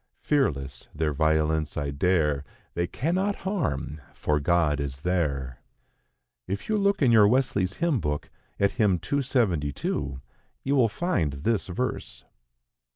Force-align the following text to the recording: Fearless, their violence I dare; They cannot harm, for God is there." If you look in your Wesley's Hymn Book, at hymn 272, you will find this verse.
Fearless, 0.23 0.87
their 0.95 1.13
violence 1.13 1.77
I 1.77 1.91
dare; 1.91 2.43
They 2.73 2.87
cannot 2.87 3.35
harm, 3.45 4.01
for 4.15 4.39
God 4.39 4.79
is 4.79 5.01
there." 5.01 5.59
If 6.47 6.67
you 6.67 6.79
look 6.79 7.03
in 7.03 7.11
your 7.11 7.27
Wesley's 7.27 7.73
Hymn 7.73 7.99
Book, 7.99 8.31
at 8.59 8.71
hymn 8.71 8.97
272, 8.97 10.19
you 10.63 10.75
will 10.75 10.89
find 10.89 11.33
this 11.33 11.67
verse. 11.67 12.23